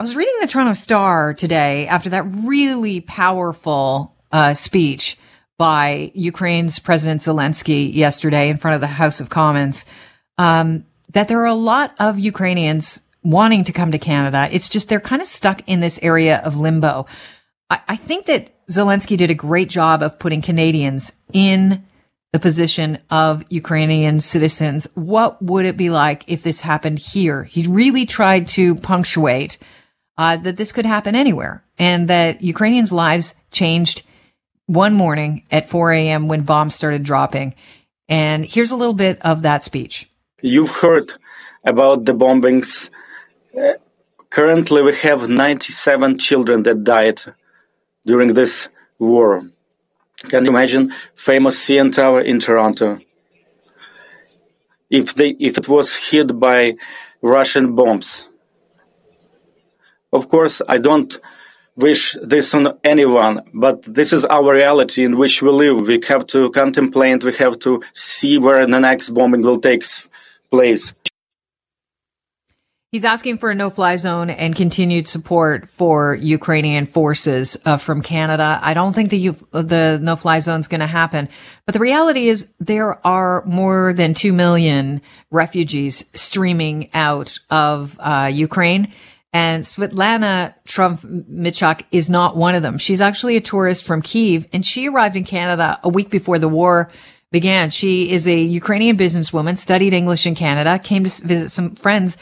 I 0.00 0.04
was 0.04 0.14
reading 0.14 0.34
the 0.40 0.46
Toronto 0.46 0.74
Star 0.74 1.34
today 1.34 1.88
after 1.88 2.10
that 2.10 2.22
really 2.22 3.00
powerful 3.00 4.14
uh, 4.30 4.54
speech 4.54 5.18
by 5.56 6.12
Ukraine's 6.14 6.78
President 6.78 7.20
Zelensky 7.20 7.92
yesterday 7.92 8.48
in 8.48 8.58
front 8.58 8.76
of 8.76 8.80
the 8.80 8.86
House 8.86 9.20
of 9.20 9.28
Commons. 9.28 9.86
Um, 10.38 10.86
that 11.14 11.26
there 11.26 11.40
are 11.40 11.46
a 11.46 11.54
lot 11.54 11.96
of 11.98 12.16
Ukrainians 12.16 13.02
wanting 13.24 13.64
to 13.64 13.72
come 13.72 13.90
to 13.90 13.98
Canada. 13.98 14.48
It's 14.52 14.68
just 14.68 14.88
they're 14.88 15.00
kind 15.00 15.20
of 15.20 15.26
stuck 15.26 15.62
in 15.66 15.80
this 15.80 15.98
area 16.00 16.38
of 16.44 16.56
limbo. 16.56 17.06
I, 17.68 17.80
I 17.88 17.96
think 17.96 18.26
that 18.26 18.50
Zelensky 18.68 19.16
did 19.16 19.32
a 19.32 19.34
great 19.34 19.68
job 19.68 20.04
of 20.04 20.20
putting 20.20 20.42
Canadians 20.42 21.12
in 21.32 21.84
the 22.32 22.38
position 22.38 22.98
of 23.10 23.42
Ukrainian 23.48 24.20
citizens. 24.20 24.86
What 24.94 25.42
would 25.42 25.66
it 25.66 25.76
be 25.76 25.90
like 25.90 26.22
if 26.28 26.44
this 26.44 26.60
happened 26.60 27.00
here? 27.00 27.42
He 27.42 27.64
really 27.64 28.06
tried 28.06 28.46
to 28.48 28.76
punctuate 28.76 29.58
uh, 30.18 30.36
that 30.36 30.56
this 30.56 30.72
could 30.72 30.84
happen 30.84 31.14
anywhere 31.14 31.64
and 31.78 32.08
that 32.08 32.42
Ukrainians' 32.42 32.92
lives 32.92 33.34
changed 33.52 34.02
one 34.66 34.92
morning 34.92 35.44
at 35.50 35.68
4 35.68 35.92
a.m. 35.92 36.28
when 36.28 36.42
bombs 36.42 36.74
started 36.74 37.04
dropping. 37.04 37.54
And 38.08 38.44
here's 38.44 38.72
a 38.72 38.76
little 38.76 38.94
bit 38.94 39.22
of 39.22 39.42
that 39.42 39.62
speech. 39.62 40.10
You've 40.42 40.76
heard 40.76 41.12
about 41.64 42.04
the 42.04 42.14
bombings. 42.14 42.90
Uh, 43.56 43.74
currently, 44.28 44.82
we 44.82 44.94
have 44.96 45.28
97 45.28 46.18
children 46.18 46.64
that 46.64 46.84
died 46.84 47.20
during 48.04 48.34
this 48.34 48.68
war. 48.98 49.44
Can 50.28 50.44
you 50.44 50.50
imagine 50.50 50.92
famous 51.14 51.64
CN 51.64 51.94
Tower 51.94 52.20
in 52.20 52.40
Toronto? 52.40 52.98
If 54.90 55.14
they 55.14 55.30
if 55.38 55.58
it 55.58 55.68
was 55.68 55.94
hit 55.94 56.38
by 56.38 56.74
Russian 57.20 57.74
bombs, 57.74 58.28
of 60.12 60.28
course, 60.28 60.62
I 60.68 60.78
don't 60.78 61.18
wish 61.76 62.16
this 62.22 62.54
on 62.54 62.76
anyone, 62.82 63.42
but 63.54 63.82
this 63.82 64.12
is 64.12 64.24
our 64.24 64.52
reality 64.52 65.04
in 65.04 65.16
which 65.16 65.42
we 65.42 65.50
live. 65.50 65.86
We 65.86 66.00
have 66.08 66.26
to 66.28 66.50
contemplate, 66.50 67.22
we 67.22 67.32
have 67.34 67.58
to 67.60 67.82
see 67.92 68.36
where 68.38 68.66
the 68.66 68.80
next 68.80 69.10
bombing 69.10 69.42
will 69.42 69.60
take 69.60 69.84
place. 70.50 70.94
He's 72.90 73.04
asking 73.04 73.36
for 73.36 73.50
a 73.50 73.54
no-fly 73.54 73.96
zone 73.96 74.30
and 74.30 74.56
continued 74.56 75.06
support 75.06 75.68
for 75.68 76.14
Ukrainian 76.14 76.86
forces 76.86 77.54
uh, 77.66 77.76
from 77.76 78.00
Canada. 78.00 78.58
I 78.62 78.72
don't 78.72 78.94
think 78.94 79.10
the 79.10 79.32
the 79.52 79.98
no-fly 80.00 80.40
zone 80.40 80.60
is 80.60 80.68
going 80.68 80.80
to 80.80 80.86
happen, 80.86 81.28
but 81.66 81.74
the 81.74 81.80
reality 81.80 82.28
is 82.28 82.48
there 82.58 83.06
are 83.06 83.44
more 83.44 83.92
than 83.92 84.14
two 84.14 84.32
million 84.32 85.02
refugees 85.30 86.06
streaming 86.14 86.88
out 86.94 87.38
of 87.50 87.94
uh, 88.00 88.30
Ukraine. 88.32 88.90
And 89.32 89.62
Svetlana 89.62 90.54
Trump-Michak 90.64 91.82
is 91.92 92.08
not 92.08 92.36
one 92.36 92.54
of 92.54 92.62
them. 92.62 92.78
She's 92.78 93.00
actually 93.00 93.36
a 93.36 93.42
tourist 93.42 93.84
from 93.84 94.00
Kiev 94.00 94.46
and 94.52 94.64
she 94.64 94.88
arrived 94.88 95.16
in 95.16 95.24
Canada 95.24 95.78
a 95.82 95.88
week 95.88 96.08
before 96.08 96.38
the 96.38 96.48
war 96.48 96.90
began. 97.30 97.68
She 97.68 98.10
is 98.10 98.26
a 98.26 98.40
Ukrainian 98.40 98.96
businesswoman, 98.96 99.58
studied 99.58 99.92
English 99.92 100.26
in 100.26 100.34
Canada, 100.34 100.78
came 100.78 101.04
to 101.04 101.26
visit 101.26 101.50
some 101.50 101.74
friends 101.74 102.16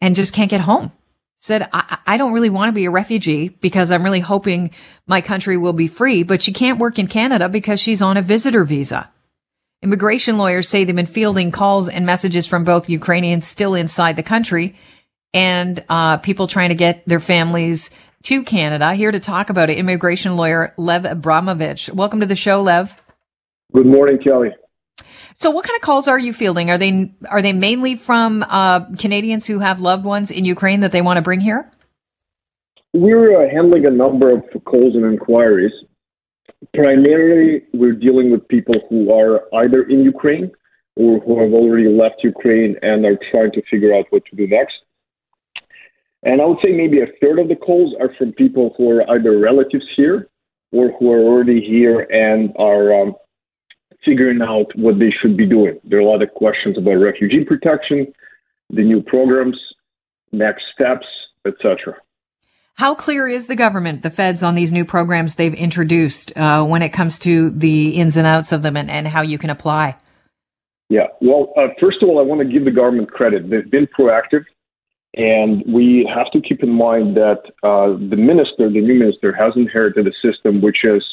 and 0.00 0.14
just 0.14 0.34
can't 0.34 0.50
get 0.50 0.60
home. 0.60 0.92
Said, 1.38 1.68
I, 1.72 1.98
I 2.06 2.16
don't 2.16 2.32
really 2.32 2.50
want 2.50 2.68
to 2.68 2.72
be 2.72 2.84
a 2.84 2.90
refugee 2.90 3.48
because 3.48 3.90
I'm 3.90 4.04
really 4.04 4.20
hoping 4.20 4.70
my 5.08 5.20
country 5.20 5.56
will 5.56 5.72
be 5.72 5.88
free, 5.88 6.22
but 6.22 6.40
she 6.40 6.52
can't 6.52 6.78
work 6.78 7.00
in 7.00 7.08
Canada 7.08 7.48
because 7.48 7.80
she's 7.80 8.00
on 8.00 8.16
a 8.16 8.22
visitor 8.22 8.62
visa. 8.62 9.10
Immigration 9.82 10.38
lawyers 10.38 10.68
say 10.68 10.84
they've 10.84 10.94
been 10.94 11.06
fielding 11.06 11.50
calls 11.50 11.88
and 11.88 12.06
messages 12.06 12.46
from 12.46 12.62
both 12.62 12.88
Ukrainians 12.88 13.48
still 13.48 13.74
inside 13.74 14.14
the 14.14 14.22
country 14.22 14.76
and 15.34 15.82
uh, 15.88 16.18
people 16.18 16.46
trying 16.46 16.70
to 16.70 16.74
get 16.74 17.06
their 17.06 17.20
families 17.20 17.90
to 18.24 18.42
Canada. 18.42 18.94
Here 18.94 19.10
to 19.10 19.20
talk 19.20 19.50
about 19.50 19.70
it, 19.70 19.78
immigration 19.78 20.36
lawyer 20.36 20.74
Lev 20.76 21.04
Abramovich. 21.04 21.90
Welcome 21.90 22.20
to 22.20 22.26
the 22.26 22.36
show, 22.36 22.62
Lev. 22.62 22.96
Good 23.72 23.86
morning, 23.86 24.18
Kelly. 24.22 24.50
So, 25.34 25.50
what 25.50 25.64
kind 25.64 25.76
of 25.76 25.82
calls 25.82 26.08
are 26.08 26.18
you 26.18 26.32
fielding? 26.32 26.70
Are 26.70 26.78
they 26.78 27.12
are 27.30 27.42
they 27.42 27.52
mainly 27.52 27.96
from 27.96 28.44
uh, 28.48 28.84
Canadians 28.96 29.46
who 29.46 29.60
have 29.60 29.80
loved 29.80 30.04
ones 30.04 30.30
in 30.30 30.44
Ukraine 30.44 30.80
that 30.80 30.92
they 30.92 31.02
want 31.02 31.16
to 31.16 31.22
bring 31.22 31.40
here? 31.40 31.70
We're 32.92 33.42
uh, 33.42 33.50
handling 33.50 33.86
a 33.86 33.90
number 33.90 34.30
of 34.30 34.42
calls 34.64 34.94
and 34.94 35.04
inquiries. 35.04 35.72
Primarily, 36.74 37.62
we're 37.72 37.94
dealing 37.94 38.30
with 38.30 38.46
people 38.48 38.74
who 38.88 39.12
are 39.12 39.42
either 39.64 39.82
in 39.82 40.04
Ukraine 40.04 40.52
or 40.96 41.18
who 41.20 41.40
have 41.42 41.52
already 41.52 41.88
left 41.88 42.16
Ukraine 42.22 42.76
and 42.82 43.04
are 43.06 43.18
trying 43.30 43.52
to 43.52 43.62
figure 43.70 43.94
out 43.94 44.04
what 44.10 44.24
to 44.26 44.36
do 44.36 44.46
next. 44.46 44.74
And 46.22 46.40
I 46.40 46.46
would 46.46 46.58
say 46.62 46.70
maybe 46.70 47.00
a 47.00 47.06
third 47.20 47.38
of 47.38 47.48
the 47.48 47.56
calls 47.56 47.94
are 48.00 48.14
from 48.16 48.32
people 48.32 48.74
who 48.76 48.90
are 48.90 49.10
either 49.10 49.38
relatives 49.38 49.84
here 49.96 50.28
or 50.70 50.92
who 50.98 51.10
are 51.10 51.20
already 51.20 51.60
here 51.60 52.00
and 52.10 52.54
are 52.58 52.94
um, 52.94 53.14
figuring 54.04 54.40
out 54.40 54.66
what 54.76 54.98
they 54.98 55.12
should 55.20 55.36
be 55.36 55.46
doing. 55.46 55.78
There 55.84 55.98
are 55.98 56.02
a 56.02 56.08
lot 56.08 56.22
of 56.22 56.30
questions 56.34 56.78
about 56.78 56.92
refugee 56.92 57.44
protection, 57.44 58.12
the 58.70 58.82
new 58.82 59.02
programs, 59.02 59.58
next 60.32 60.62
steps, 60.72 61.06
etc. 61.46 61.96
How 62.74 62.94
clear 62.94 63.28
is 63.28 63.48
the 63.48 63.56
government, 63.56 64.02
the 64.02 64.10
feds, 64.10 64.42
on 64.42 64.54
these 64.54 64.72
new 64.72 64.84
programs 64.84 65.36
they've 65.36 65.54
introduced 65.54 66.36
uh, 66.36 66.64
when 66.64 66.82
it 66.82 66.88
comes 66.88 67.18
to 67.20 67.50
the 67.50 67.90
ins 67.90 68.16
and 68.16 68.26
outs 68.26 68.50
of 68.52 68.62
them 68.62 68.76
and, 68.76 68.90
and 68.90 69.06
how 69.06 69.20
you 69.20 69.38
can 69.38 69.50
apply? 69.50 69.96
Yeah, 70.88 71.06
well, 71.20 71.52
uh, 71.56 71.68
first 71.80 72.02
of 72.02 72.08
all, 72.08 72.18
I 72.18 72.22
want 72.22 72.40
to 72.40 72.46
give 72.46 72.64
the 72.64 72.70
government 72.70 73.10
credit. 73.10 73.48
They've 73.50 73.70
been 73.70 73.86
proactive. 73.86 74.44
And 75.14 75.62
we 75.66 76.08
have 76.14 76.30
to 76.32 76.40
keep 76.40 76.62
in 76.62 76.70
mind 76.70 77.16
that 77.16 77.42
uh, 77.62 77.92
the 78.08 78.16
minister, 78.16 78.70
the 78.70 78.80
new 78.80 78.94
minister, 78.94 79.32
has 79.32 79.52
inherited 79.56 80.06
a 80.06 80.12
system 80.22 80.62
which 80.62 80.84
is 80.84 81.04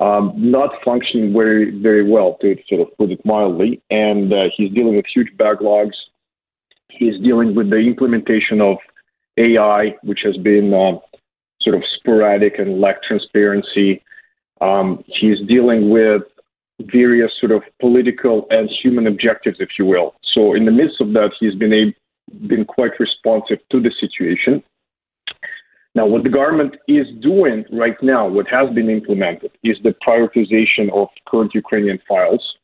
um, 0.00 0.32
not 0.36 0.70
functioning 0.84 1.32
very, 1.32 1.78
very 1.80 2.08
well, 2.08 2.38
to 2.40 2.56
sort 2.68 2.80
of 2.80 2.96
put 2.96 3.10
it 3.10 3.24
mildly. 3.24 3.80
And 3.90 4.32
uh, 4.32 4.44
he's 4.56 4.72
dealing 4.72 4.96
with 4.96 5.04
huge 5.12 5.28
backlogs. 5.36 5.94
He's 6.88 7.20
dealing 7.22 7.54
with 7.54 7.70
the 7.70 7.76
implementation 7.76 8.60
of 8.60 8.78
AI, 9.38 9.94
which 10.02 10.20
has 10.24 10.36
been 10.38 10.74
uh, 10.74 10.98
sort 11.60 11.76
of 11.76 11.82
sporadic 11.96 12.58
and 12.58 12.80
lack 12.80 13.02
transparency. 13.02 14.02
Um, 14.60 15.04
he's 15.06 15.38
dealing 15.46 15.90
with 15.90 16.22
various 16.80 17.30
sort 17.38 17.52
of 17.52 17.62
political 17.80 18.46
and 18.50 18.68
human 18.82 19.06
objectives, 19.06 19.58
if 19.60 19.68
you 19.78 19.84
will. 19.84 20.14
So, 20.34 20.54
in 20.54 20.64
the 20.64 20.72
midst 20.72 21.00
of 21.00 21.12
that, 21.12 21.30
he's 21.38 21.54
been 21.54 21.72
able 21.72 21.92
been 22.46 22.64
quite 22.64 22.92
responsive 22.98 23.58
to 23.70 23.80
the 23.80 23.92
situation. 24.00 24.62
Now, 25.94 26.06
what 26.06 26.22
the 26.22 26.28
government 26.28 26.76
is 26.86 27.06
doing 27.20 27.64
right 27.72 28.00
now, 28.00 28.28
what 28.28 28.46
has 28.48 28.72
been 28.74 28.88
implemented, 28.88 29.50
is 29.64 29.76
the 29.82 29.94
prioritization 30.06 30.92
of 30.92 31.08
current 31.26 31.52
Ukrainian 31.54 31.98
files. 32.08 32.54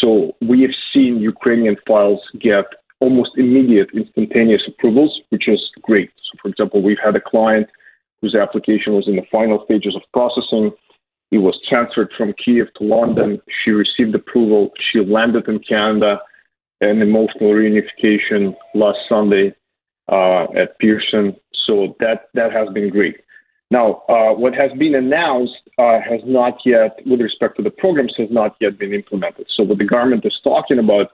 So 0.00 0.36
we 0.42 0.60
have 0.62 0.72
seen 0.92 1.20
Ukrainian 1.20 1.76
files 1.86 2.20
get 2.38 2.66
almost 3.00 3.30
immediate 3.36 3.88
instantaneous 3.94 4.62
approvals, 4.68 5.20
which 5.30 5.48
is 5.48 5.60
great. 5.82 6.10
So, 6.16 6.38
for 6.42 6.48
example, 6.48 6.82
we've 6.82 6.98
had 7.02 7.16
a 7.16 7.20
client 7.20 7.68
whose 8.20 8.34
application 8.34 8.92
was 8.94 9.08
in 9.08 9.16
the 9.16 9.26
final 9.32 9.62
stages 9.64 9.96
of 9.96 10.02
processing. 10.12 10.70
It 11.30 11.38
was 11.38 11.58
transferred 11.68 12.12
from 12.16 12.34
Kiev 12.42 12.66
to 12.78 12.84
London. 12.84 13.40
She 13.62 13.70
received 13.70 14.14
approval. 14.14 14.72
She 14.92 15.00
landed 15.00 15.48
in 15.48 15.60
Canada 15.60 16.20
an 16.80 17.02
emotional 17.02 17.50
reunification 17.50 18.54
last 18.74 18.98
Sunday 19.08 19.54
uh, 20.10 20.44
at 20.56 20.78
Pearson. 20.78 21.36
So 21.66 21.96
that 22.00 22.28
that 22.34 22.52
has 22.52 22.68
been 22.74 22.90
great. 22.90 23.16
Now, 23.70 24.02
uh, 24.08 24.34
what 24.34 24.54
has 24.54 24.70
been 24.78 24.94
announced 24.94 25.54
uh, 25.78 25.98
has 26.00 26.20
not 26.24 26.58
yet, 26.64 26.98
with 27.06 27.20
respect 27.20 27.56
to 27.56 27.62
the 27.62 27.70
programs, 27.70 28.14
has 28.18 28.28
not 28.30 28.54
yet 28.60 28.78
been 28.78 28.92
implemented. 28.92 29.46
So 29.56 29.64
what 29.64 29.78
the 29.78 29.86
government 29.86 30.24
is 30.24 30.38
talking 30.44 30.78
about 30.78 31.10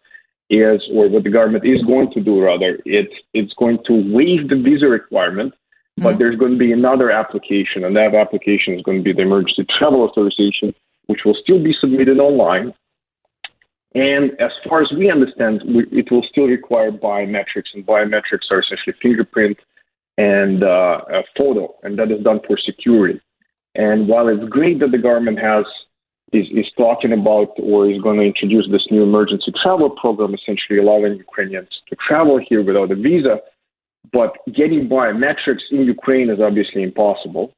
is, 0.51 0.83
or 0.93 1.09
what 1.09 1.23
the 1.23 1.31
government 1.31 1.65
is 1.65 1.81
going 1.83 2.11
to 2.13 2.21
do 2.21 2.43
rather, 2.43 2.79
it's 2.85 3.15
it's 3.33 3.55
going 3.55 3.79
to 3.87 3.95
waive 4.13 4.49
the 4.49 4.57
visa 4.57 4.87
requirement, 4.87 5.55
but 5.97 6.03
mm-hmm. 6.03 6.19
there's 6.19 6.39
going 6.39 6.53
to 6.53 6.59
be 6.59 6.73
another 6.73 7.11
application, 7.11 7.85
and 7.85 7.97
that 7.97 8.15
application 8.15 8.75
is 8.75 8.83
going 8.83 8.99
to 8.99 9.05
be 9.05 9.13
the 9.13 9.23
emergency 9.23 9.65
travel 9.79 10.03
authorization, 10.03 10.75
which 11.07 11.21
will 11.25 11.37
still 11.41 11.63
be 11.63 11.75
submitted 11.81 12.19
online. 12.19 12.75
And 13.95 14.33
as 14.41 14.53
far 14.69 14.83
as 14.83 14.93
we 14.97 15.11
understand, 15.11 15.63
we, 15.67 15.85
it 15.91 16.11
will 16.11 16.25
still 16.31 16.47
require 16.47 16.93
biometrics, 16.93 17.75
and 17.75 17.85
biometrics 17.85 18.51
are 18.51 18.61
essentially 18.61 18.97
fingerprint 19.03 19.59
and 20.17 20.63
uh, 20.63 21.01
a 21.09 21.23
photo, 21.37 21.75
and 21.83 21.99
that 21.99 22.11
is 22.11 22.23
done 22.23 22.41
for 22.47 22.57
security. 22.59 23.21
And 23.75 24.09
while 24.09 24.29
it's 24.29 24.49
great 24.49 24.81
that 24.81 24.91
the 24.91 24.99
government 24.99 25.39
has 25.39 25.65
is, 26.33 26.47
is 26.53 26.67
talking 26.77 27.13
about 27.13 27.55
or 27.59 27.91
is 27.91 28.01
going 28.01 28.19
to 28.19 28.25
introduce 28.25 28.67
this 28.71 28.87
new 28.91 29.03
emergency 29.03 29.53
travel 29.63 29.91
program, 29.91 30.35
essentially 30.35 30.79
allowing 30.79 31.17
Ukrainians 31.17 31.69
to 31.89 31.97
travel 32.07 32.41
here 32.49 32.63
without 32.63 32.93
a 32.93 32.95
visa, 32.95 33.39
but 34.13 34.37
getting 34.55 34.89
biometrics 34.89 35.65
in 35.71 35.83
Ukraine 35.83 36.31
is 36.31 36.39
obviously 36.41 36.83
impossible. 36.83 37.53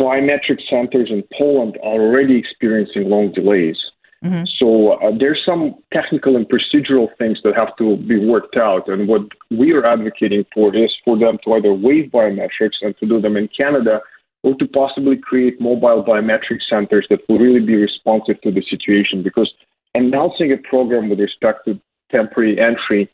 Biometric 0.00 0.60
centers 0.68 1.10
in 1.10 1.22
Poland 1.36 1.78
are 1.82 2.00
already 2.00 2.38
experiencing 2.38 3.08
long 3.08 3.32
delays. 3.32 3.76
Mm-hmm. 4.24 4.44
So 4.58 4.92
uh, 4.92 5.12
there's 5.18 5.40
some 5.46 5.74
technical 5.92 6.36
and 6.36 6.46
procedural 6.46 7.08
things 7.16 7.38
that 7.42 7.56
have 7.56 7.74
to 7.78 7.96
be 7.96 8.18
worked 8.18 8.56
out. 8.56 8.86
And 8.88 9.08
what 9.08 9.22
we 9.50 9.72
are 9.72 9.84
advocating 9.84 10.44
for 10.52 10.74
is 10.76 10.92
for 11.04 11.18
them 11.18 11.38
to 11.44 11.54
either 11.54 11.72
waive 11.72 12.10
biometrics 12.10 12.82
and 12.82 12.96
to 12.98 13.06
do 13.06 13.20
them 13.20 13.36
in 13.36 13.48
Canada 13.48 14.00
or 14.42 14.54
to 14.56 14.66
possibly 14.68 15.16
create 15.16 15.60
mobile 15.60 16.04
biometric 16.04 16.60
centers 16.68 17.06
that 17.08 17.20
will 17.28 17.38
really 17.38 17.64
be 17.64 17.76
responsive 17.76 18.40
to 18.42 18.50
the 18.50 18.62
situation. 18.68 19.22
Because 19.22 19.52
announcing 19.94 20.52
a 20.52 20.68
program 20.68 21.08
with 21.08 21.20
respect 21.20 21.64
to 21.66 21.80
temporary 22.10 22.60
entry 22.60 23.08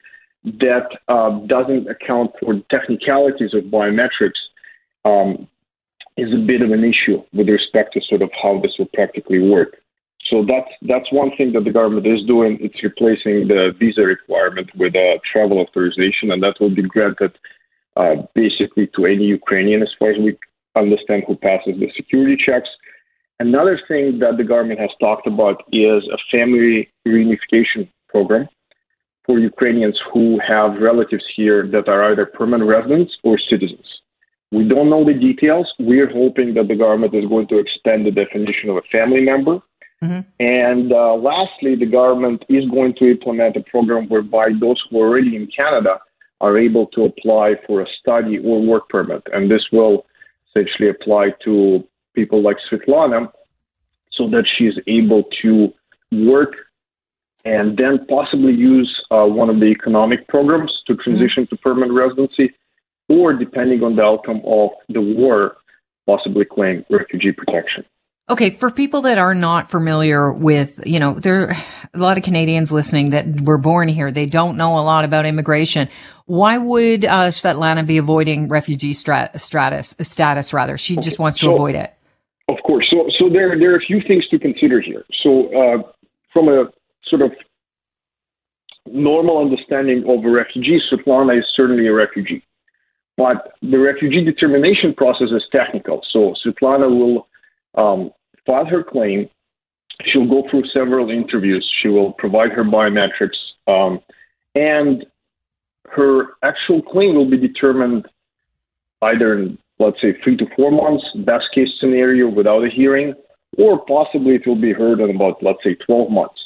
that 0.45 0.89
uh, 1.09 1.31
doesn't 1.47 1.89
account 1.89 2.33
for 2.41 2.55
the 2.55 2.65
technicalities 2.71 3.55
of 3.55 3.65
biometrics 3.65 4.41
um, 5.05 5.47
is 6.17 6.33
a 6.33 6.47
bit 6.47 6.63
of 6.63 6.71
an 6.71 6.85
issue 6.85 7.23
with 7.33 7.49
respect 7.49 7.93
to 7.95 8.01
sort 8.09 8.23
of 8.23 8.31
how 8.43 8.61
this 8.61 8.73
will 8.79 8.89
practically 8.95 9.39
work. 9.39 9.77
So 10.31 10.45
that's 10.45 10.71
that's 10.83 11.11
one 11.13 11.31
thing 11.37 11.53
that 11.53 11.65
the 11.65 11.73
government 11.73 12.07
is 12.07 12.25
doing. 12.27 12.59
It's 12.61 12.83
replacing 12.83 13.49
the 13.49 13.73
visa 13.79 14.03
requirement 14.03 14.71
with 14.77 14.95
a 14.95 15.21
travel 15.31 15.59
authorization, 15.59 16.31
and 16.33 16.43
that 16.43 16.57
will 16.61 16.75
be 16.75 16.83
granted 16.83 17.33
uh, 17.97 18.17
basically 18.35 18.89
to 18.97 19.07
any 19.07 19.25
Ukrainian, 19.25 19.83
as 19.83 19.91
far 19.99 20.11
as 20.11 20.19
we 20.19 20.37
understand, 20.77 21.25
who 21.27 21.37
passes 21.37 21.75
the 21.79 21.91
security 21.97 22.37
checks. 22.37 22.69
Another 23.39 23.79
thing 23.87 24.19
that 24.21 24.37
the 24.39 24.45
government 24.45 24.81
has 24.81 24.91
talked 24.99 25.27
about 25.27 25.63
is 25.73 26.03
a 26.13 26.19
family 26.31 26.89
reunification 27.07 27.89
program 28.09 28.49
for 29.27 29.39
Ukrainians 29.39 29.99
who 30.13 30.41
have 30.47 30.81
relatives 30.81 31.25
here 31.37 31.67
that 31.69 31.89
are 31.89 32.11
either 32.11 32.27
permanent 32.27 32.69
residents 32.69 33.13
or 33.25 33.39
citizens. 33.39 33.87
We 34.53 34.65
don't 34.65 34.89
know 34.89 35.05
the 35.05 35.13
details. 35.13 35.67
We're 35.79 36.11
hoping 36.11 36.55
that 36.55 36.69
the 36.69 36.77
government 36.77 37.15
is 37.15 37.27
going 37.27 37.49
to 37.49 37.59
extend 37.59 38.07
the 38.07 38.13
definition 38.13 38.71
of 38.71 38.77
a 38.77 38.83
family 38.93 39.21
member. 39.21 39.59
Mm-hmm. 40.07 40.21
And 40.41 40.93
uh, 40.93 41.15
lastly, 41.15 41.75
the 41.75 41.87
government 41.87 42.45
is 42.49 42.65
going 42.71 42.95
to 42.99 43.11
implement 43.11 43.57
a 43.57 43.63
program 43.63 44.09
whereby 44.09 44.51
those 44.61 44.83
who 44.89 45.01
are 45.01 45.09
already 45.09 45.35
in 45.37 45.49
Canada 45.49 45.99
are 46.41 46.59
able 46.59 46.87
to 46.89 47.05
apply 47.05 47.55
for 47.67 47.81
a 47.81 47.87
study 48.01 48.39
or 48.39 48.63
work 48.63 48.89
permit. 48.89 49.23
And 49.33 49.51
this 49.51 49.67
will 49.73 50.07
essentially 50.49 50.89
apply 50.89 51.31
to 51.45 51.85
people 52.15 52.43
like 52.43 52.57
Svetlana 52.71 53.31
so 54.13 54.29
that 54.31 54.45
she 54.57 54.65
is 54.65 54.79
able 54.87 55.25
to 55.43 55.73
work 56.13 56.55
and 57.45 57.77
then 57.77 58.05
possibly 58.09 58.53
use 58.53 58.93
uh, 59.11 59.25
one 59.25 59.49
of 59.49 59.61
the 59.61 59.67
economic 59.67 60.27
programs 60.29 60.73
to 60.87 60.93
mm-hmm. 60.93 61.03
transition 61.03 61.45
mm-hmm. 61.45 61.55
to 61.55 61.63
permanent 61.63 61.93
residency, 61.93 62.55
or 63.09 63.33
depending 63.33 63.83
on 63.83 63.97
the 63.97 64.03
outcome 64.03 64.43
of 64.45 64.71
the 64.89 65.01
war, 65.01 65.57
possibly 66.07 66.45
claim 66.45 66.85
refugee 66.91 67.33
protection. 67.33 67.85
Okay, 68.29 68.51
for 68.51 68.73
people 68.73 69.03
that 69.03 69.19
are 69.19 69.35
not 69.35 69.71
familiar 69.71 70.33
with, 70.33 70.81
you 70.85 70.99
know, 70.99 71.15
there 71.15 71.49
are 71.49 71.57
a 71.95 71.99
lot 71.99 72.19
of 72.19 72.25
Canadians 72.25 72.73
listening 72.73 73.11
that 73.11 73.43
were 73.43 73.59
born 73.59 73.87
here. 73.87 74.11
They 74.11 74.27
don't 74.27 74.57
know 74.57 74.79
a 74.79 74.83
lot 74.83 75.05
about 75.05 75.27
immigration. 75.27 75.89
Why 76.25 76.59
would 76.59 77.05
uh, 77.05 77.29
Svetlana 77.29 77.87
be 77.87 77.99
avoiding 77.99 78.49
refugee 78.49 78.95
strat- 78.95 79.39
status? 79.39 79.95
Status 80.01 80.53
rather, 80.53 80.77
she 80.77 80.97
just 80.97 81.21
wants 81.21 81.39
to 81.39 81.47
so, 81.47 81.55
avoid 81.55 81.77
it. 81.77 81.95
Of 82.49 82.57
course. 82.65 82.89
So, 82.91 83.09
so 83.17 83.29
there 83.29 83.57
there 83.57 83.73
are 83.75 83.77
a 83.77 83.87
few 83.87 84.01
things 84.07 84.27
to 84.31 84.41
consider 84.41 84.81
here. 84.81 85.05
So, 85.23 85.47
uh, 85.55 85.83
from 86.33 86.49
a 86.49 86.65
sort 87.09 87.23
of 87.23 87.31
normal 88.87 89.39
understanding 89.39 90.05
of 90.09 90.25
a 90.25 90.31
refugee, 90.31 90.81
Svetlana 90.91 91.39
is 91.39 91.45
certainly 91.55 91.87
a 91.87 91.93
refugee. 91.93 92.43
But 93.17 93.53
the 93.63 93.79
refugee 93.79 94.25
determination 94.25 94.95
process 94.95 95.29
is 95.31 95.43
technical. 95.51 96.03
So 96.13 96.35
Svetlana 96.45 96.91
will 96.91 97.29
um, 97.77 98.11
file 98.47 98.67
her 98.67 98.83
claim. 98.83 99.29
She'll 100.05 100.29
go 100.29 100.45
through 100.51 100.65
several 100.73 101.11
interviews. 101.11 101.67
She 101.83 101.89
will 101.89 102.13
provide 102.13 102.53
her 102.53 102.65
biometrics. 102.65 103.37
Um, 103.67 104.01
and 104.55 105.05
her 105.91 106.35
actual 106.43 106.83
claim 106.83 107.15
will 107.15 107.31
be 107.31 107.39
determined 107.39 108.07
either 109.03 109.39
in, 109.39 109.59
let's 109.79 110.01
say, 110.01 110.15
three 110.23 110.37
to 110.37 110.47
four 110.57 110.71
months, 110.71 111.05
best 111.25 111.45
case 111.55 111.69
scenario, 111.81 112.29
without 112.29 112.65
a 112.65 112.69
hearing, 112.69 113.15
or 113.59 113.85
possibly 113.87 114.35
it 114.35 114.47
will 114.47 114.61
be 114.61 114.73
heard 114.73 115.01
in 115.01 115.15
about, 115.15 115.43
let's 115.43 115.63
say, 115.65 115.75
12 115.87 116.11
months 116.11 116.41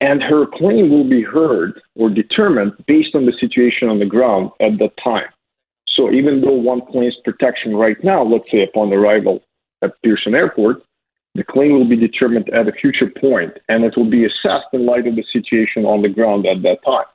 and 0.00 0.22
her 0.22 0.46
claim 0.46 0.90
will 0.90 1.08
be 1.08 1.22
heard 1.22 1.80
or 1.96 2.08
determined 2.08 2.72
based 2.86 3.14
on 3.14 3.26
the 3.26 3.32
situation 3.40 3.88
on 3.88 3.98
the 3.98 4.06
ground 4.06 4.50
at 4.60 4.78
that 4.78 4.92
time. 5.02 5.26
So 5.88 6.12
even 6.12 6.40
though 6.40 6.52
one 6.52 6.82
claims 6.92 7.16
protection 7.24 7.74
right 7.74 7.96
now, 8.04 8.22
let's 8.22 8.50
say 8.50 8.62
upon 8.62 8.92
arrival 8.92 9.42
at 9.82 10.00
Pearson 10.02 10.34
Airport, 10.34 10.82
the 11.34 11.44
claim 11.44 11.72
will 11.72 11.88
be 11.88 11.96
determined 11.96 12.48
at 12.50 12.68
a 12.68 12.72
future 12.72 13.10
point 13.20 13.52
and 13.68 13.84
it 13.84 13.94
will 13.96 14.10
be 14.10 14.24
assessed 14.24 14.66
in 14.72 14.86
light 14.86 15.06
of 15.06 15.14
the 15.14 15.24
situation 15.32 15.84
on 15.84 16.02
the 16.02 16.08
ground 16.08 16.46
at 16.46 16.62
that 16.62 16.78
time. 16.84 17.06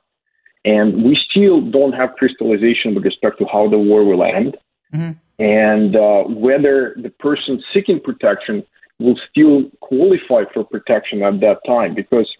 And 0.64 1.04
we 1.04 1.18
still 1.30 1.60
don't 1.60 1.92
have 1.92 2.14
crystallization 2.16 2.94
with 2.94 3.04
respect 3.04 3.38
to 3.38 3.44
how 3.44 3.68
the 3.68 3.78
war 3.78 4.02
will 4.04 4.24
end 4.24 4.56
mm-hmm. 4.94 5.12
and 5.38 5.96
uh, 5.96 6.22
whether 6.22 6.96
the 7.02 7.10
person 7.10 7.62
seeking 7.74 8.00
protection 8.00 8.64
will 8.98 9.18
still 9.30 9.64
qualify 9.80 10.44
for 10.54 10.64
protection 10.64 11.22
at 11.22 11.40
that 11.40 11.58
time 11.66 11.94
because 11.94 12.30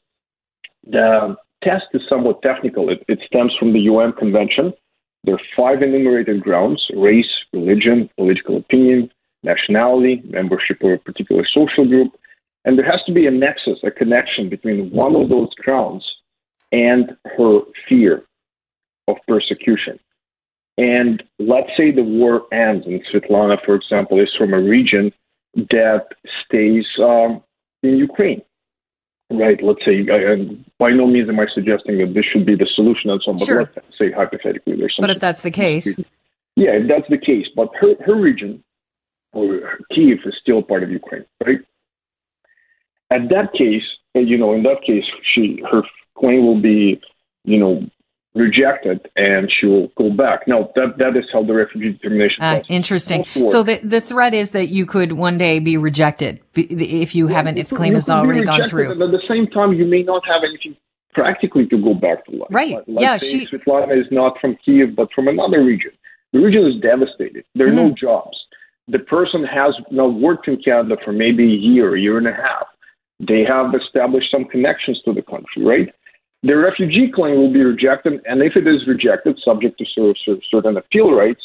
the 0.87 1.37
test 1.63 1.87
is 1.93 2.03
somewhat 2.09 2.41
technical. 2.43 2.89
It, 2.89 3.05
it 3.09 3.19
stems 3.27 3.55
from 3.59 3.73
the 3.73 3.81
UN 3.81 4.13
Convention. 4.13 4.73
There 5.25 5.35
are 5.35 5.41
five 5.57 5.83
enumerated 5.83 6.43
grounds 6.43 6.87
race, 6.97 7.31
religion, 7.53 8.09
political 8.17 8.57
opinion, 8.57 9.11
nationality, 9.45 10.23
membership 10.25 10.83
of 10.83 10.93
a 10.93 10.99
particular 10.99 11.45
social 11.47 11.87
group. 11.87 12.13
And 12.65 12.79
there 12.79 12.91
has 12.91 13.01
to 13.07 13.13
be 13.13 13.27
a 13.27 13.31
nexus, 13.31 13.79
a 13.85 13.91
connection 13.91 14.49
between 14.49 14.91
one 14.91 15.15
of 15.15 15.29
those 15.29 15.53
grounds 15.55 16.05
and 16.73 17.17
her 17.37 17.61
fear 17.89 18.25
of 19.07 19.17
persecution. 19.29 19.99
And 20.79 21.23
let's 21.39 21.71
say 21.77 21.93
the 21.93 22.03
war 22.03 22.43
ends, 22.53 22.87
and 22.87 23.01
Svetlana, 23.13 23.59
for 23.65 23.75
example, 23.75 24.21
is 24.21 24.31
from 24.37 24.55
a 24.55 24.61
region 24.61 25.13
that 25.55 26.07
stays 26.45 26.87
um, 26.99 27.43
in 27.83 27.97
Ukraine 27.97 28.43
right? 29.31 29.63
Let's 29.63 29.85
say, 29.85 30.07
and 30.09 30.65
by 30.79 30.91
no 30.91 31.07
means 31.07 31.29
am 31.29 31.41
I 31.41 31.47
suggesting 31.53 31.99
that 31.99 32.15
this 32.15 32.25
should 32.25 32.47
be 32.47 32.55
the 32.57 32.69
solution 32.75 33.11
and 33.11 33.21
so 33.23 33.33
on, 33.33 33.39
but 33.39 33.47
sure. 33.47 33.61
let's 33.61 33.99
say 33.99 34.13
hypothetically 34.13 34.77
there's 34.77 34.95
some. 34.97 35.03
But 35.03 35.11
if 35.11 35.21
that's 35.21 35.43
the 35.43 35.51
case. 35.51 35.99
Yeah, 36.57 36.71
if 36.73 36.89
that's 36.89 37.09
the 37.09 37.19
case. 37.19 37.47
But 37.55 37.71
her, 37.81 37.95
her 38.05 38.15
region, 38.15 38.63
or 39.35 39.79
Kiev, 39.95 40.19
is 40.25 40.35
still 40.41 40.63
part 40.63 40.83
of 40.83 40.91
Ukraine, 40.91 41.25
right? 41.45 41.61
At 43.11 43.29
that 43.31 43.53
case, 43.53 43.85
you 44.15 44.39
know, 44.39 44.55
in 44.55 44.63
that 44.63 44.83
case, 44.87 45.05
she 45.35 45.63
her 45.71 45.83
claim 46.17 46.47
will 46.47 46.61
be, 46.61 47.01
you 47.45 47.59
know, 47.59 47.87
rejected 48.35 49.09
and 49.17 49.51
she 49.51 49.67
will 49.67 49.89
go 49.97 50.11
back. 50.11 50.47
No, 50.47 50.73
that 50.75 50.99
that 50.99 51.17
is 51.17 51.25
how 51.33 51.45
the 51.45 51.55
refugee 51.55 51.93
determination. 51.93 52.43
Uh, 52.43 52.63
interesting. 52.69 53.25
So 53.25 53.63
the 53.63 53.81
the 53.83 54.01
threat 54.01 54.35
is 54.35 54.51
that 54.51 54.69
you 54.69 54.87
could 54.87 55.13
one 55.13 55.39
day 55.39 55.59
be 55.59 55.77
rejected 55.77 56.41
if 56.55 57.15
you 57.15 57.29
yeah, 57.29 57.37
haven't 57.37 57.59
if 57.59 57.69
the 57.69 57.77
claim 57.77 57.95
has 57.95 58.09
already 58.09 58.43
gone 58.43 58.65
through. 58.65 58.89
But 58.95 59.05
at 59.05 59.11
the 59.13 59.23
same 59.29 59.47
time, 59.49 59.75
you 59.75 59.85
may 59.85 60.03
not 60.03 60.27
have 60.27 60.43
anything 60.43 60.77
practically 61.13 61.67
to 61.67 61.79
go 61.79 61.95
back 61.95 62.25
to 62.27 62.33
life. 62.33 62.49
Right. 62.51 62.77
Like, 62.89 63.01
yeah. 63.01 63.19
She 63.19 63.47
Svetlana 63.47 63.97
is 63.97 64.07
not 64.11 64.39
from 64.41 64.57
Kiev, 64.65 64.97
but 64.97 65.09
from 65.15 65.29
another 65.29 65.63
region. 65.63 65.93
The 66.33 66.41
region 66.41 66.67
is 66.67 66.81
devastated. 66.81 67.45
There 67.55 67.67
are 67.67 67.71
mm-hmm. 67.71 67.77
no 67.77 67.95
jobs. 67.95 68.37
The 68.89 68.99
person 68.99 69.45
has 69.45 69.75
now 69.91 70.09
worked 70.09 70.47
in 70.47 70.61
Canada 70.63 70.97
for 71.05 71.13
maybe 71.13 71.45
a 71.45 71.57
year, 71.57 71.97
a 71.97 72.01
year 72.01 72.19
and 72.19 72.29
a 72.29 72.35
half. 72.35 72.67
They 73.19 73.45
have 73.49 73.75
established 73.75 74.31
some 74.31 74.45
connections 74.45 75.01
to 75.05 75.13
the 75.13 75.23
country, 75.23 75.65
right? 75.65 75.89
the 76.45 76.57
refugee 76.57 77.11
claim 77.11 77.37
will 77.37 77.53
be 77.53 77.63
rejected, 77.63 78.21
and 78.27 78.43
if 78.43 78.55
it 78.55 78.67
is 78.67 78.87
rejected, 78.87 79.41
subject 79.43 79.79
to 79.79 80.15
certain 80.51 80.77
appeal 80.77 81.13
rights, 81.13 81.41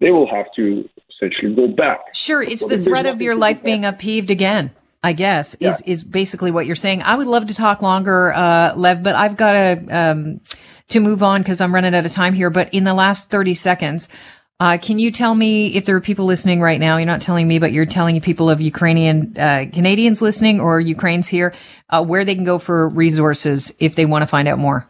they 0.00 0.10
will 0.10 0.30
have 0.30 0.46
to 0.54 0.88
essentially 1.10 1.54
go 1.54 1.66
back. 1.66 1.98
Sure, 2.14 2.40
it's 2.40 2.64
the 2.64 2.78
threat 2.78 3.06
of 3.06 3.20
your 3.20 3.36
life 3.36 3.64
being 3.64 3.84
upheaved 3.84 4.30
again. 4.30 4.70
I 5.02 5.12
guess 5.12 5.54
yeah. 5.60 5.70
is 5.70 5.80
is 5.82 6.04
basically 6.04 6.50
what 6.50 6.64
you're 6.64 6.76
saying. 6.76 7.02
I 7.02 7.16
would 7.16 7.26
love 7.26 7.46
to 7.46 7.54
talk 7.54 7.82
longer, 7.82 8.32
uh, 8.32 8.74
Lev, 8.74 9.02
but 9.02 9.16
I've 9.16 9.36
got 9.36 9.52
to 9.52 9.86
um, 9.90 10.40
to 10.88 11.00
move 11.00 11.22
on 11.22 11.42
because 11.42 11.60
I'm 11.60 11.74
running 11.74 11.94
out 11.94 12.06
of 12.06 12.12
time 12.12 12.32
here. 12.32 12.48
But 12.48 12.72
in 12.72 12.84
the 12.84 12.94
last 12.94 13.30
30 13.30 13.54
seconds, 13.54 14.08
uh, 14.64 14.78
can 14.78 14.98
you 14.98 15.10
tell 15.10 15.34
me 15.34 15.66
if 15.74 15.84
there 15.84 15.94
are 15.94 16.00
people 16.00 16.24
listening 16.24 16.58
right 16.58 16.80
now? 16.80 16.96
You're 16.96 17.04
not 17.04 17.20
telling 17.20 17.46
me, 17.46 17.58
but 17.58 17.72
you're 17.72 17.84
telling 17.84 18.18
people 18.22 18.48
of 18.48 18.62
Ukrainian 18.62 19.36
uh, 19.36 19.66
Canadians 19.70 20.22
listening 20.22 20.58
or 20.58 20.80
Ukraine's 20.80 21.28
here 21.28 21.52
uh, 21.90 22.02
where 22.02 22.24
they 22.24 22.34
can 22.34 22.44
go 22.44 22.58
for 22.58 22.88
resources 22.88 23.74
if 23.78 23.94
they 23.94 24.06
want 24.06 24.22
to 24.22 24.26
find 24.26 24.48
out 24.48 24.58
more. 24.58 24.88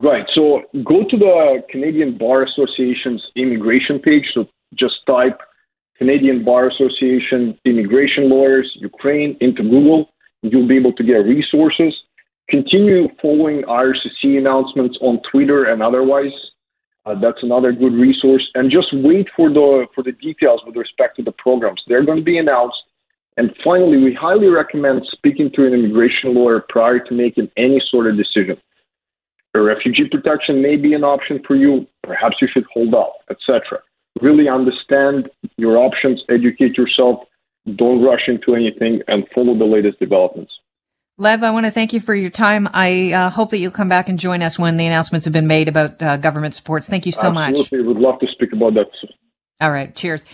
Right. 0.00 0.24
So 0.34 0.62
go 0.82 1.04
to 1.10 1.16
the 1.18 1.62
Canadian 1.68 2.16
Bar 2.16 2.44
Association's 2.44 3.22
immigration 3.36 3.98
page. 3.98 4.24
So 4.32 4.48
just 4.72 4.94
type 5.06 5.38
Canadian 5.98 6.42
Bar 6.42 6.70
Association 6.70 7.58
immigration 7.66 8.30
lawyers 8.30 8.72
Ukraine 8.80 9.36
into 9.42 9.62
Google. 9.62 10.08
You'll 10.40 10.66
be 10.66 10.78
able 10.78 10.94
to 10.94 11.04
get 11.04 11.18
resources. 11.36 11.94
Continue 12.48 13.08
following 13.20 13.60
IRCC 13.64 14.38
announcements 14.38 14.96
on 15.02 15.20
Twitter 15.30 15.64
and 15.64 15.82
otherwise. 15.82 16.32
Uh, 17.06 17.14
that's 17.20 17.42
another 17.42 17.72
good 17.72 17.94
resource. 17.94 18.46
And 18.54 18.70
just 18.70 18.88
wait 18.92 19.28
for 19.34 19.48
the 19.48 19.86
for 19.94 20.02
the 20.02 20.12
details 20.12 20.60
with 20.66 20.76
respect 20.76 21.16
to 21.16 21.22
the 21.22 21.32
programs. 21.32 21.82
They're 21.86 22.04
going 22.04 22.18
to 22.18 22.24
be 22.24 22.38
announced 22.38 22.78
And 23.36 23.54
finally, 23.64 23.96
we 23.96 24.12
highly 24.14 24.48
recommend 24.48 25.06
speaking 25.10 25.50
to 25.54 25.66
an 25.66 25.72
immigration 25.72 26.34
lawyer 26.34 26.64
prior 26.68 26.98
to 26.98 27.14
making 27.14 27.50
any 27.56 27.80
sort 27.90 28.06
of 28.06 28.16
decision. 28.16 28.56
A 29.54 29.60
refugee 29.60 30.08
protection 30.08 30.62
may 30.62 30.76
be 30.76 30.94
an 30.94 31.04
option 31.04 31.40
for 31.46 31.56
you. 31.56 31.86
Perhaps 32.02 32.36
you 32.40 32.48
should 32.52 32.66
hold 32.72 32.94
off, 32.94 33.14
etc. 33.30 33.80
Really 34.20 34.48
understand 34.48 35.30
your 35.56 35.78
options, 35.78 36.22
educate 36.28 36.76
yourself, 36.76 37.20
don't 37.76 38.02
rush 38.02 38.28
into 38.28 38.54
anything, 38.54 39.00
and 39.08 39.26
follow 39.34 39.56
the 39.56 39.64
latest 39.64 39.98
developments. 39.98 40.52
Lev, 41.20 41.42
I 41.42 41.50
want 41.50 41.66
to 41.66 41.70
thank 41.70 41.92
you 41.92 42.00
for 42.00 42.14
your 42.14 42.30
time. 42.30 42.66
I 42.72 43.12
uh, 43.12 43.28
hope 43.28 43.50
that 43.50 43.58
you'll 43.58 43.72
come 43.72 43.90
back 43.90 44.08
and 44.08 44.18
join 44.18 44.40
us 44.40 44.58
when 44.58 44.78
the 44.78 44.86
announcements 44.86 45.26
have 45.26 45.34
been 45.34 45.46
made 45.46 45.68
about 45.68 46.00
uh, 46.00 46.16
government 46.16 46.54
supports. 46.54 46.88
Thank 46.88 47.04
you 47.04 47.12
so 47.12 47.28
Absolutely. 47.28 47.42
much. 47.42 47.60
Absolutely. 47.60 47.92
Would 47.92 48.02
love 48.02 48.20
to 48.20 48.26
speak 48.32 48.54
about 48.54 48.72
that. 48.72 48.86
All 49.60 49.70
right. 49.70 49.94
Cheers. 49.94 50.24